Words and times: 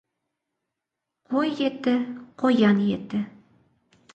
Қой 1.33 1.53
еті— 1.67 1.95
қоян 2.45 2.81
еті. 2.97 3.21